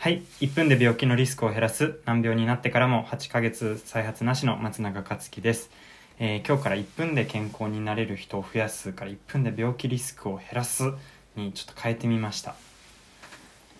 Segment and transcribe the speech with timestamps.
[0.00, 0.22] はい。
[0.40, 5.72] 1分で病気のリスクを減らす難病になってからも8ヶ月再発なしの松永克樹です。
[6.20, 10.84] えー今日から1分で健康になれる人を増やすから1分で病気リスクを減らす
[11.34, 12.54] にちょっと変えてみました。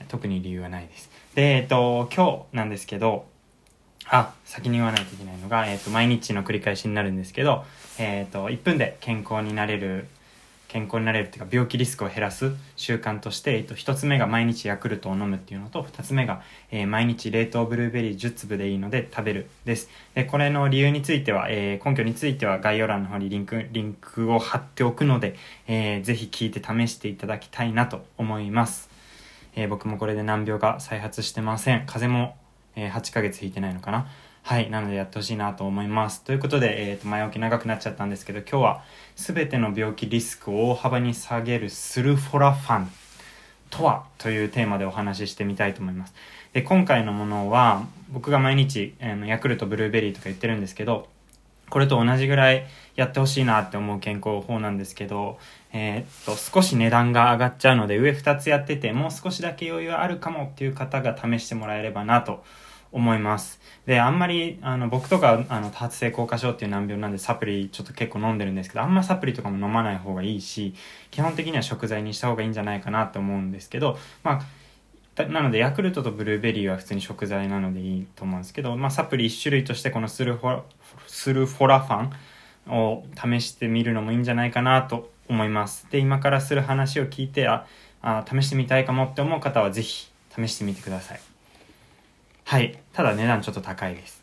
[0.09, 1.09] 特に理由はないです。
[1.37, 3.26] で、えっと、今日なんですけど、
[4.06, 7.64] あ、先に言わないといけないのが、えっと、毎日の繰り返しになるんですけど、
[7.96, 10.08] えっと、1分で健康になれる
[10.69, 19.88] 健康になれるっていうか病気リスクを減らす習慣として、えっと、1つ目が毎日ヤクルトを飲むっていうのと2つ目が、えー毎日冷凍ブルーベリー10粒でいいので食べるです。
[20.14, 25.36] でこれの理由については、えー根拠については概要欄の方にリンクリンクを貼っておくので、
[25.66, 28.90] えーぜひ聞いて試していただきたいなと思います、
[29.56, 31.87] えー僕もこれで難病が再発してません。
[31.87, 32.37] 風邪も、
[32.76, 34.06] え8ヶ月引いてないのかな。
[34.48, 34.70] はい。
[34.70, 36.23] なのでやってほしいなと思います。
[36.23, 38.83] ということで、えっ、と、前置き長くなっちゃったんですけど、今日は
[39.15, 42.91] 全ての病気リスクを大幅に下げるスルフォラファン
[43.69, 46.15] とはというテーマでお話ししてみたいと思います。
[46.55, 51.10] で、今回のものは、僕が毎日、あのヤクルトブルーベリーとか言ってるんですけど、
[51.68, 55.38] これと同じぐらいやってほしいなって思う健康法なんですけど、
[55.74, 62.43] えーっと、少し値段が上がっちゃうので、上2つやってて、もう少しだけ余裕あるかもっていう方が試してもらえればなと
[62.92, 63.60] 思います。
[63.86, 70.75] で、あんまり、あの、僕とか、あの、多発性硬化症っていう難病なんでサプリちょっと結構飲んでるんですけど、あんまサプリとかも飲まない方がいいし、
[71.11, 80.62] 基本的には食材にした方がいいんじゃないかなと思うんですけど、まあ、なので、ヤクルトとブルーベリーは普通に食材なのでいいと思うんですけど、まあ、サプリ1種類としてこのスルフォラ、
[81.06, 82.09] スルフォラファ
[82.70, 85.86] ンを試してみるのもいいんじゃないかなと思います。
[85.91, 87.66] で、今からする話を聞いて、あ、
[88.00, 91.28] あ試してみたいかもって思う方はぜひ試してみてください。
[92.49, 92.81] はい。
[92.95, 94.23] ただ値段ちょっと高いです。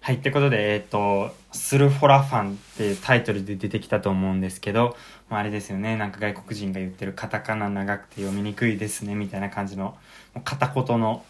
[0.00, 0.18] はい。
[0.18, 4.96] ってことで、えっ、と、スルフォラファンってタイトルで出てきたと思うんですけど、
[5.28, 5.96] まあ、あれですよね。
[5.96, 9.96] なんか外国人が言ってるカタカナ長くて読みにくいですね、みたいな感じの、
[10.32, 11.24] もう片言の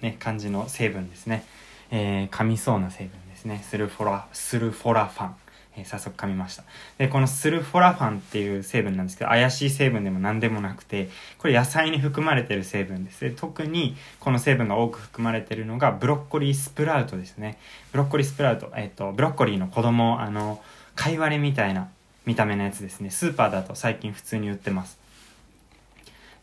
[0.00, 1.44] ね、感じの成分ですね。
[1.92, 3.62] えー噛みそうな成分ですね。
[3.64, 5.34] スルフォラ、スルフォラファン。
[5.78, 6.64] えー早速噛みました。
[6.98, 11.08] で、このスルフォラファンっていう成分なんですけど、怪しい成分でも何でもなくて、
[11.38, 13.20] これ野菜に含まれてる成分です。
[13.20, 17.58] で特にこの成分が多く含まれてるのがブロッコリースプラウトですね。
[17.92, 20.60] ブロッコリースプラウト、えっ、と、ブロッコリーの子供、あの、
[20.94, 21.88] 貝割れみたいな
[22.26, 23.10] 見た目のやつですね。
[23.10, 24.97] スーパーだと最近普通に売ってます。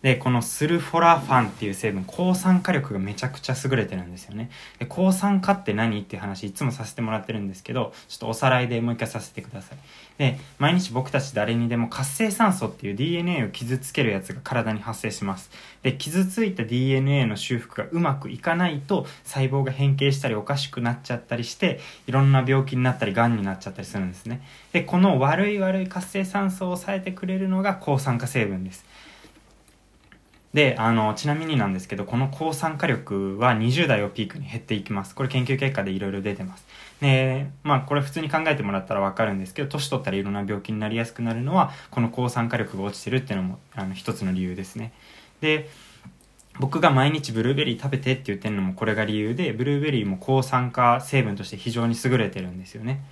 [0.05, 4.51] で、このスルフォラファンっていう成分、抗酸化力がめちゃくちゃ優れてるんですよね。
[4.77, 9.79] で、抗酸化って何っていう話いつもさせてもらってるんですけど、ちょっとおさらいでもう一回させてください。
[10.19, 15.49] で、毎日僕たち誰にでも活性酸素っていう DNA を傷つけるやつが体に発生します。
[15.81, 24.43] で、傷ついた DNA の修復がうまくいかないと細胞が変形したりおかしくなっちゃったりして、いろんな病気になったり癌になっちゃったりするんですね。
[24.71, 28.85] で、この悪い悪い活性酸素を抑えてくれるのが抗酸化成分です。
[30.55, 35.13] で、あの、ちなみになんですけど、この抗酸化力は20代をピークに減っていきます。
[35.13, 36.65] これ研究結果でいろいろ出てます。
[37.01, 44.93] で、まあこれ普通に考えてもらったらわかるんですけど、年取ったらいろんな病気になりやすくなるのは、この抗酸化力が落ちてるっていうのも、あの、一つの理由ですね。
[45.41, 45.67] で、
[46.57, 53.03] 僕が毎日ブルーベリー食べてって言ってるのもこれが理由で、ブルーベリーも抗酸化成分として非常に優れてるんですよね。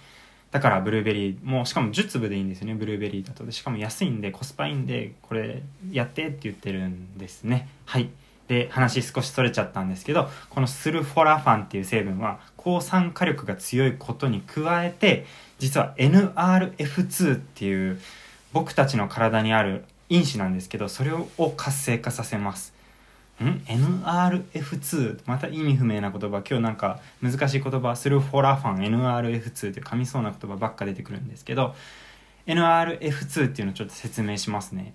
[0.53, 3.43] だからブルーベリーもしかも10粒でいいんですよねブルーベリーだと。
[3.43, 7.67] でしかも安いんでコスパいいんでこれやってって言ってるんですね。
[7.85, 8.09] はい。
[8.47, 15.25] で話少しそれちゃったんですけどこのスルフォラファンっていう成分は抗酸化力が強いことに加えて
[15.57, 17.99] 実は NRF2 っていう
[18.51, 21.25] 僕たちの体にある因子なんですけどそれを
[21.57, 22.72] 活性化させます。
[23.41, 26.43] ん ?NRF2 また意味不明な言葉。
[26.47, 28.77] 今日なんか難しい言葉スルフォラファン。
[28.77, 31.75] NRF2 って噛みそうな言葉ばっか出てくるんですけど。
[32.47, 34.93] NRF2 っていうのをちょっと説明しますね。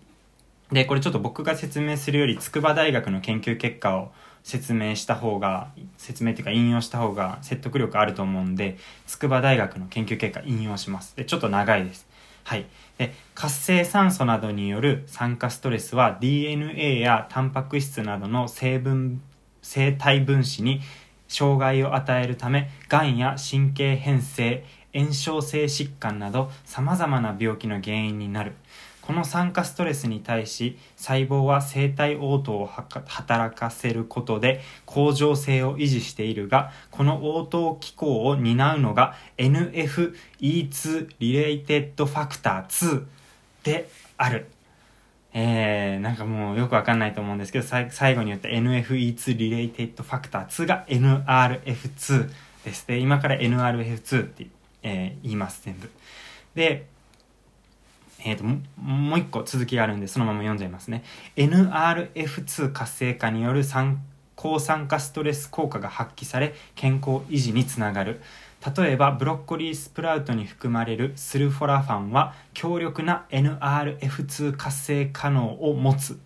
[0.71, 4.13] でこれちょっと僕が説明するより筑波大学の研究結果を
[4.43, 8.77] 説明した方が説明っていうか引用した方が説得力あると思うんで
[9.07, 11.17] 筑波大学の研究結果引用します。
[11.17, 12.07] でちょっと長いです。
[12.49, 12.65] はい。
[12.97, 19.21] で、活性酸素などによる酸化ストレスは DNA やタンパク質などの成分、
[19.61, 20.81] 生体分子に
[21.29, 24.65] 障害を与えるため、がんや神経変性、
[24.95, 28.55] 炎症性疾患などさまざまな病気の原因になる。
[29.09, 32.67] この酸化ストレスに対し細胞は生体応答を
[33.07, 43.05] 働かせることで恒常性を維持しているがこの応答機構を担うのが NFE2 Related Factor 2
[43.63, 43.89] で
[44.19, 44.47] ある。
[45.33, 49.15] えー、なんかもうよくわかんないと思うんですけど最後に言った NFE2
[49.75, 52.31] Related Factor 2が NRF2
[52.63, 52.87] です。
[52.87, 54.47] で、今から NRF2 って、
[54.83, 55.91] えー言います、全部。
[56.55, 56.87] で、
[58.25, 58.45] え、ー、と、
[58.81, 61.05] もう一個続きがあるんで、そのまま読んじゃいますね。
[61.37, 63.63] NRF2 活性化による
[64.35, 68.21] 抗酸化ストレス効果が発揮され、健康維持につながる。
[68.77, 76.19] 例えば、ブロッコリースプラウトに含まれるスルフォラファンは、強力な NRF2 活性化能を持つ。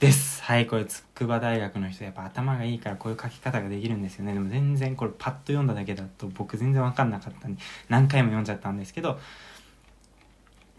[0.00, 0.42] です。
[0.42, 4.34] はい、これ、筑波大学の人、やっぱ頭がいいからこういう書き方ができるんですよね。
[4.34, 9.18] でも全然これパッと読んだだけだと僕全然わかんなかったんで、何回も読んじゃったんですけど、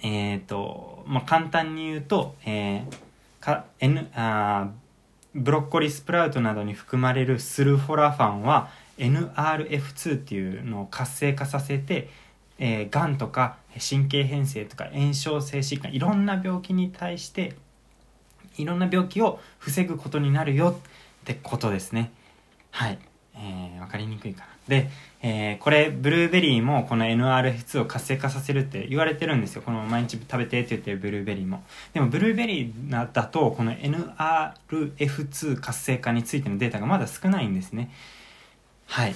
[0.01, 4.69] えっ、ー、と、まあ、簡単に言うと、えー、か、N、あ
[5.35, 12.09] ブロッコリースプラウトなどに含まれるスルフォラファンは NRF2 っていうのを活性化させて、
[12.57, 17.53] えー、がんとか神経変性とか炎症性疾患いろんな病気に対して
[18.57, 22.11] いろんな病気を防ぐことになるよってことですね。
[22.71, 22.99] はい、
[23.95, 24.47] かりにくいかな。
[24.67, 24.89] で、
[25.21, 29.61] えー、これブルーベリーもこの NRF2 を活性化させるって言われてるんですよ。
[29.61, 31.63] この毎日食べてって言ってるブルーベリーも。
[31.93, 37.91] でもブルーベリーだとこの NRF2 活性化についてのデータがまだ少ないんですね。
[38.87, 39.15] はい。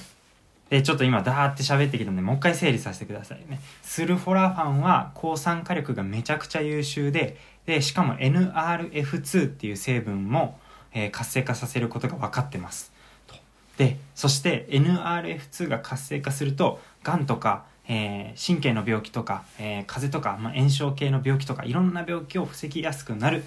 [0.70, 3.60] でちょっと今ダーって喋ってきたんでもう一回整理させてくださいね。
[3.82, 10.60] スルフォラファンは抗酸化力がめちゃくちゃ優秀ででしかも NRF2 っていう成分も、
[10.94, 12.99] えー、活性化させることが分かってます。
[13.80, 23.42] でそして NRF2 が活性化するとがんとか、えー、神経の病気とか、えー、風邪とか、まあ、炎症系の病気とかいろんな病気を防ぎやすくなるっ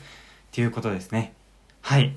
[0.50, 1.34] ていうことですね。
[1.82, 2.17] はい。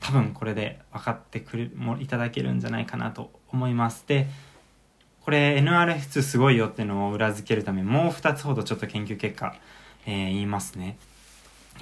[0.00, 4.04] 多分これで分かってくるもいただけるんじゃないかなと思います。
[4.08, 4.26] で
[5.20, 9.54] これ NRF2 すごいよっていうのを裏付けるためもう2つほどちょっと研究結果、
[10.06, 10.96] えー、言いますね、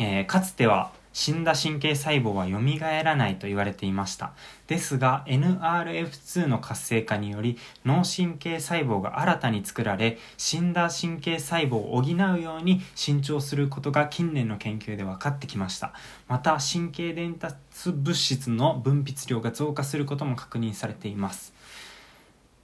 [0.00, 4.32] えー、かつては死んだ神経細胞は蘇らないと言われていました。
[4.66, 15.92] ですが NRF2 の活性化により脳神経細胞が新たに作られ死んだ神経細胞を補うように伸長することが近年の研究で分かってきました。
[16.28, 17.56] また神経伝達
[17.92, 21.52] 物質の分泌量が増加することも確認されています。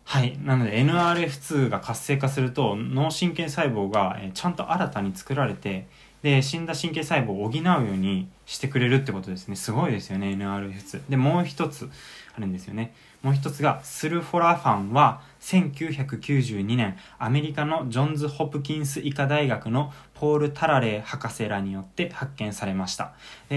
[0.04, 0.38] はい。
[0.42, 5.86] なので NRF2 が活性化すると脳神経細胞がちゃんと新たに作られて
[6.22, 9.56] で死んだ神経細胞を補うようにしてくれるってことですね。
[9.56, 11.88] すごいですよね NRF でもう一つ
[12.36, 12.94] あるんですよね。
[13.22, 23.12] もう一つがスルフォラファンは1992年アメリカのジョンズ・ホプキンス医科大学のポール・タラレー博士らによって発見されました。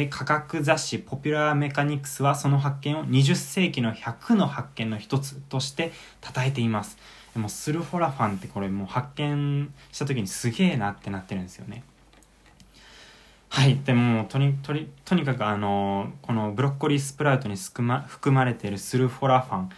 [0.09, 5.91] 科学雑誌ポピュラー・メカニクスはその発見を20世紀の100の発見の一つとして
[6.21, 6.97] 称えています。
[7.33, 11.83] でもスルフォラファンってこれもう発見した時にすげえなってなってるんですよね。
[13.53, 13.81] はい。
[13.83, 19.69] でも、とに、とに、とにかくあの、このブロッコリースプラウトに含ま含まれているスルフォラファン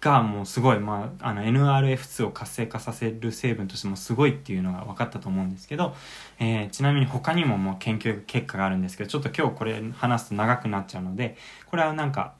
[0.00, 5.96] がもうすごい、まあ、あの NRF2 を活性化させる成分としてもすごいっていうのが分かったと思うんですけど、
[6.38, 11.36] えー、ちなみに他にももう研究結果があるんですけど、ちょっと今日これ話すと長くなっちゃうので、
[11.66, 12.34] これはなんか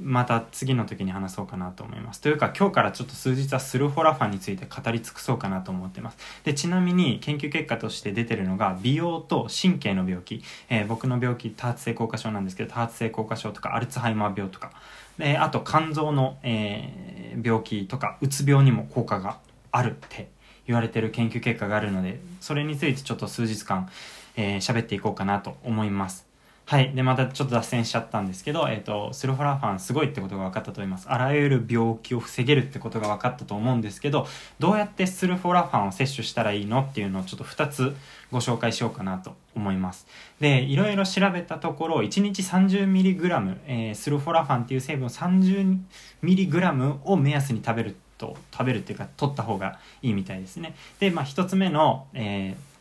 [0.00, 2.20] また次の時に話そうかなと思います。
[2.20, 6.16] というか今日からちょっと数日はスルフォラファンについて語り尽くそうかなと思ってます。
[6.44, 10.42] で、ちなみに研究結果として出てるのが美容と神経の病気。
[10.70, 14.72] えー、僕の病気多発性硬化症なんですけど、多発性硬化症とかアルツハイマー病とか、
[15.18, 19.38] であと肝臓の、えー、病気とかうつ病にも効果が
[19.70, 20.30] あるって
[20.66, 23.90] 言われてる研究結果があるので、それについてちょっと数日間、
[24.36, 26.31] えー、喋っていこうかなと思います。
[26.72, 26.94] はい。
[26.94, 31.06] で、またちょっと脱線しちゃったんですけど、えっ、ー、と、スルフォラファンすごいってことが分かったと思います。
[31.06, 34.26] あらゆる病気を防げるってことが分かったと思うんですけど、
[34.58, 37.94] どうやってスルフォラファンを摂取したらいいのっていうのをちょっと2つ
[38.30, 40.06] ご紹介しようかなと思います。
[40.40, 50.74] で、いろいろ調べたところ、1日 30mg、えー、スルフォラファンっていう成分を 30mg を目安に食べると、食べるっていうか、取った方がいいみたいですね。
[51.00, 52.71] で、まあ、1つ目の、えー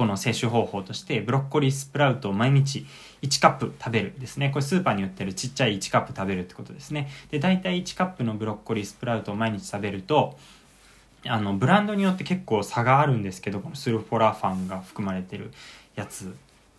[0.00, 2.86] この摂取方法としてブロッコリースプラウトを毎日
[3.20, 4.48] 1カップ食べるですね。
[4.48, 7.10] これスーパーに売ってるちっちゃい1カップ食べるってことですね。
[7.30, 10.38] で大体1カップのブロッコリースプラウトを毎日食べると
[11.26, 15.52] あのブランドによって結構差があるんですけどこのスルフォラファンが含まれてる
[15.96, 16.34] やつ。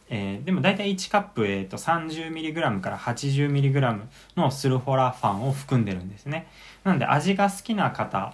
[0.10, 4.02] えー、でも大体1カップ、えーと、30mg から 80mg
[4.36, 6.48] のスルフォラファンを含んでるんですね。
[6.84, 8.34] なので味が好きな方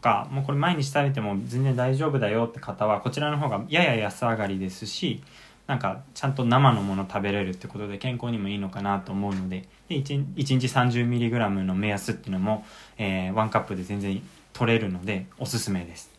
[0.00, 5.22] かもうこれ毎日食べても全然大丈夫だよって方はこちらの方がやや安上がりですし
[5.66, 12.64] なんかちゃんと生のもの食べれるってことで健康にもいいのかなと思うのでで 1, 1日 30mg の目安っていうのも、
[12.98, 14.20] えー、1カップで全然
[14.52, 16.10] 取れるのでおすすめです。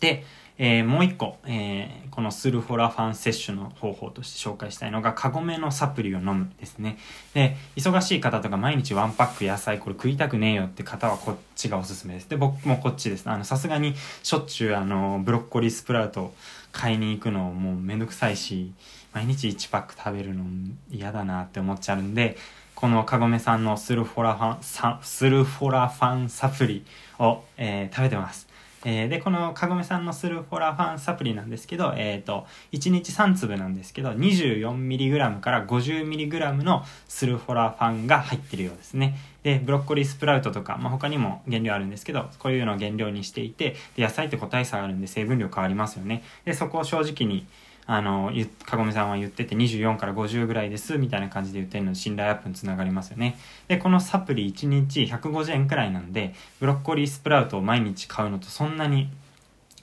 [0.00, 0.24] で、
[0.58, 6.98] えー、もう一個、えー、このスルフォラファン摂取の方法として紹介したいのが、カゴメのサプリを飲むですね。
[7.34, 12.28] で、忙しい方とか毎日ワンパック野菜これ食いたくねえよって方はこっちがおすすめです。
[12.30, 13.28] で、僕もこっちです。
[13.28, 16.32] あの、さすがにしょっちゅうあの、ブロッコリースプラウト
[16.72, 18.72] 買いに行くのもうめんどくさいし、
[19.12, 20.44] 毎日1パック食べるの
[20.90, 22.36] 嫌だなって思っちゃうんで、
[22.74, 26.84] このカゴメさんのスルフォラファン、スルフォラファンサプリ
[27.18, 28.45] を、えー、食べてます。
[28.88, 39.18] えー、で、このかごめさんのスルフォラファンサプリなんですけど、えっ、ー、と、1日3粒なんですけど、24mg から 50mg のスルフォラファンが入ってるようですね。
[39.42, 46.22] で、ブロッコリースプラウトとか、まあ、他にも原料あるんですけど、こういうのを原料にしていて、で野菜って個体差があるんで成分量変わりますよね。
[46.44, 47.44] で、そこを正直に、
[47.88, 48.32] あの、
[48.64, 53.38] かごめさんは言ってて24から50ぐらいですみたいな感じで言ってるので信頼アップにつながりますよね。
[53.68, 59.08] で、このサプリ1日150円くらいなんで、ブロッコリースプラウトを毎日買うのとそんなに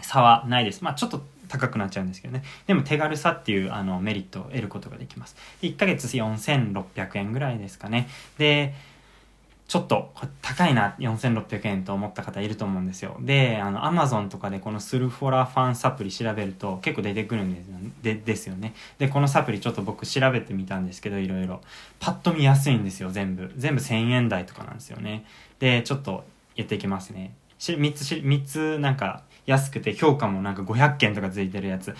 [0.01, 0.83] 差はないです。
[0.83, 2.43] まあちょっと高くなっちゃうんですけどね。
[2.67, 5.35] でも手軽さっていうあのメリットを得ることができます。
[5.61, 8.09] 1ヶ月4600円ぐらいですかね。
[8.37, 8.73] で、
[9.67, 13.17] ちょっと高いな、4600円と思った方いると思うんですよ。
[13.21, 18.73] で、あの、アマゾンとかでこのスルフォラファンサプリ調べると結構出てくるんですよでですよね。
[18.99, 21.61] で、このサプリちょっと僕調べてみたんですけど、いろいろ。
[21.99, 23.51] パッと見やすいんですよ、全部。
[23.57, 25.25] 全部1000円台とかなんですよね。
[25.59, 26.23] で、ちょっと
[26.55, 27.33] やっていきますね。
[27.59, 31.95] 3つ、3つなんか安くて評価もなんか500件とかついてるやつ。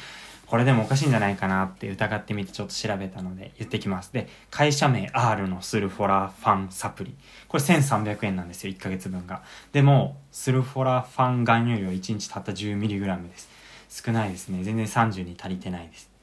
[0.54, 4.14] これでもおかしいんじゃないかなって疑ってみてちょっと調べたので言ってきます。
[4.14, 7.16] で、会社名 R のスルフォラファンサプリ。
[7.48, 9.42] これ1300円なんですよ、1ヶ月分が。
[9.72, 13.50] でも、スルフォラファン含有量1日たった 10mg です。
[13.90, 14.64] 少ないですね。
[14.64, 16.14] 全然30に足りてないです。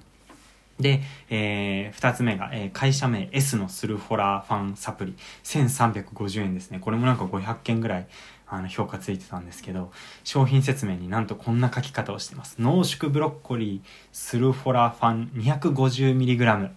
[0.79, 5.15] で、えー、二つ目が、えー、会社名 S のスルフォラファンサプリ。
[5.45, 6.79] 1350円ですね。
[6.79, 8.07] これもなんか500件ぐらい
[8.50, 9.92] あの評価ついてたんですけど、
[10.25, 12.57] 商品説明になんとこんな書き方をしてます。
[12.59, 16.71] 濃縮ブロッコリースルフォラファン 250mg。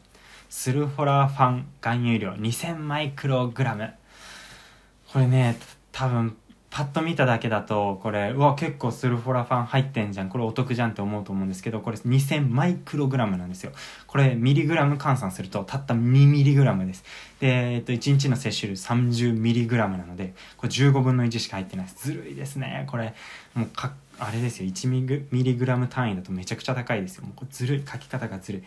[0.50, 3.92] スルフォラファン含有量2000マイクログラム。
[5.12, 5.58] これね、
[5.92, 6.38] 多分
[6.74, 10.30] パッと見ただけだと、これ、うわ、結構スルフォラファン入ってんじゃん。
[10.30, 13.74] これお得じゃんって思うと思うんですけど、これ2000マイクログラムなんですよ。
[14.08, 17.03] これ、ミリグラム換算すると、たった2ミリグラムです。
[17.39, 22.08] で、えっと、1日の摂取量30ミリグラムなので、これ15分の1しか入ってないです。
[22.08, 22.88] ずるいですね。
[22.89, 23.13] これ、
[23.53, 24.68] もうか、あれですよ。
[24.68, 27.25] 1ミリグラム単位だとめちゃくちゃ高いですよ。
[27.25, 27.84] もうこれずるい。
[27.88, 28.63] 書き方がずるい。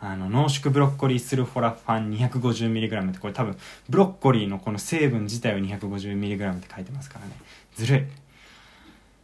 [0.00, 3.56] あの濃縮ブロッコリースルフォラファン 250mg ってこれ多分
[3.88, 7.32] ブロッコリーのこの成分自体を 250mg って書いてますからね。
[7.74, 8.02] ずるい。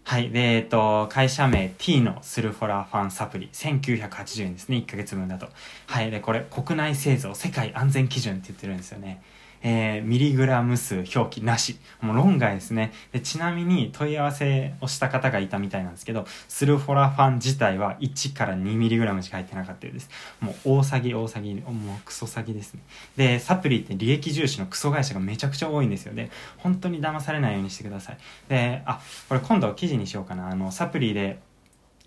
[0.03, 0.31] はい。
[0.31, 3.49] でえっと会社名 T のスルフォラファンサプリ。
[3.53, 4.79] 1980円ですね。
[4.79, 5.49] 1ヶ月分だと。
[5.87, 6.11] はい。
[6.11, 9.23] でこれ国内製造世界安全基準って言ってるんですよね。
[9.65, 11.77] えー、ミリグラム数表記なし。
[12.03, 13.21] もう論外ですねで。
[13.21, 20.11] ちなみに問い合わせをした方がいたみたいなんですけど、スルフォラファン自体は1から2ミリグラムしか入ってなかったようです。
[20.41, 22.83] もう大詐欺大詐欺、もうクソ詐欺ですね。
[23.17, 26.31] で、サプリって利益重視のクソ会社がめちゃくちゃ多いんですよね。
[26.59, 28.19] 本当に騙されないようにしてください。
[28.49, 30.51] で、あ、これ今度記事にしようかな。
[30.51, 31.39] あの、サプリで、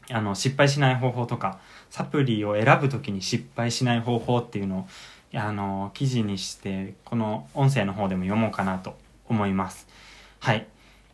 [0.09, 1.59] あの、失敗しない方法とか、
[1.89, 4.87] サプリを選ぶときに失敗しない方法っていうのを
[5.33, 9.87] あの記事にしてこの音声の方でも読もうかなと思います。
[10.39, 10.67] はい。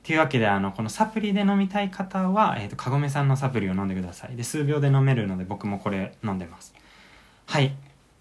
[0.03, 4.36] というわけであのこのサプリで飲みたい方は、えーと、かごめさんのサプリを飲んでください。
[4.36, 6.74] で数秒で飲めるので僕もこれ飲んでます。
[7.46, 7.74] はい。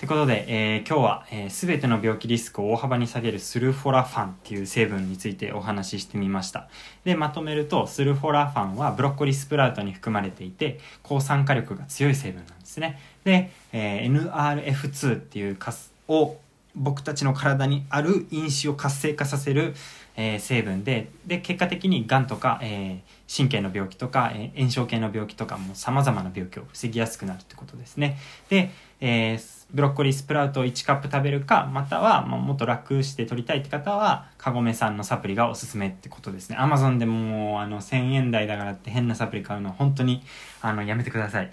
[0.03, 6.69] ということで、えー、今日は、えー、全ての病気リスクを大幅に下げるスルフォラファンっていう成分についてお話ししてみました。
[7.05, 12.99] で、まとめると、スルフォラファンはブロッコリースプラウトに含まれていて、抗酸化力が強い成分なんですね。
[13.23, 16.37] で、えー、NRF2 っていうカスを
[16.75, 19.75] 僕たちの体にある因子を活性化させる、
[20.17, 28.19] えー、成分でで結果的にがんとか、えー、神経の病気とか、えー、炎症系の病気とかもさまざまな病気を防ぎやすくなるってことですね
[28.49, 40.23] で、えー、ブロッコリースプラウトを1カップ食べるかまたは、まあ、もっと楽して取りたいって方はカゴメさんのサプリがおすすめってことですねアマゾンでもあの1000円台だからって変なサプリ買うの本当に
[40.61, 41.53] あのやめてください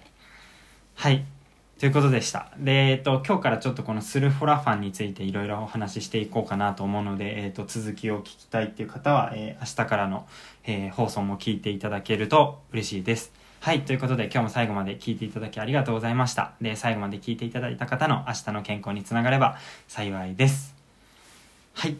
[0.95, 1.25] はい
[1.79, 2.51] ということでした。
[2.57, 10.27] で、えっと、今日からちょっとこのスルフォラファンについていろいろお話ししていこうかなと思うので、えっと、続きを聞きたいっていう方は、えー、明日からの、
[10.65, 13.31] えー、放送も聞いていただけると嬉しいです。
[13.61, 13.81] はい。
[13.81, 16.53] ということで、今日も最後まで聞いていただきありがとうございました。
[16.61, 19.57] で、最後まで聞いていただいた方の明日の健康につながれば
[19.89, 20.73] 幸いです。
[21.73, 21.97] はい。